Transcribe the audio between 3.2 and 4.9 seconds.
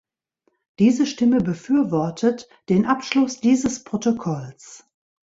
dieses Protokolls.